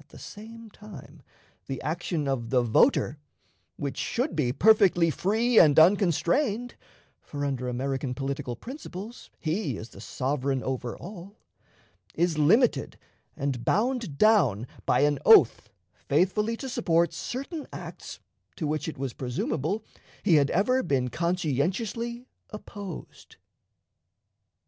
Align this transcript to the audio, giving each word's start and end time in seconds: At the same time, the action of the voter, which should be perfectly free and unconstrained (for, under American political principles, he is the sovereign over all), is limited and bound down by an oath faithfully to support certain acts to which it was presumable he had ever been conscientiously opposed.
At 0.00 0.08
the 0.08 0.18
same 0.18 0.70
time, 0.72 1.22
the 1.68 1.80
action 1.82 2.26
of 2.26 2.50
the 2.50 2.62
voter, 2.64 3.20
which 3.76 3.96
should 3.96 4.34
be 4.34 4.52
perfectly 4.52 5.08
free 5.08 5.56
and 5.56 5.78
unconstrained 5.78 6.74
(for, 7.20 7.44
under 7.44 7.68
American 7.68 8.12
political 8.12 8.56
principles, 8.56 9.30
he 9.38 9.76
is 9.76 9.90
the 9.90 10.00
sovereign 10.00 10.64
over 10.64 10.96
all), 10.96 11.36
is 12.16 12.36
limited 12.36 12.98
and 13.36 13.64
bound 13.64 14.18
down 14.18 14.66
by 14.84 15.02
an 15.02 15.20
oath 15.24 15.70
faithfully 15.94 16.56
to 16.56 16.68
support 16.68 17.12
certain 17.12 17.68
acts 17.72 18.18
to 18.56 18.66
which 18.66 18.88
it 18.88 18.98
was 18.98 19.12
presumable 19.12 19.84
he 20.24 20.34
had 20.34 20.50
ever 20.50 20.82
been 20.82 21.06
conscientiously 21.08 22.26
opposed. 22.50 23.36